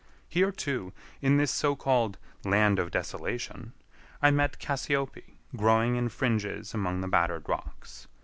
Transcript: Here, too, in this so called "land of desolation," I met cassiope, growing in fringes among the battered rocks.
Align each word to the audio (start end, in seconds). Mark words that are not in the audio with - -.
Here, 0.27 0.51
too, 0.51 0.93
in 1.21 1.37
this 1.37 1.51
so 1.51 1.75
called 1.75 2.17
"land 2.43 2.79
of 2.79 2.89
desolation," 2.89 3.73
I 4.19 4.31
met 4.31 4.57
cassiope, 4.57 5.37
growing 5.55 5.95
in 5.95 6.09
fringes 6.09 6.73
among 6.73 7.01
the 7.01 7.07
battered 7.07 7.47
rocks. 7.47 8.07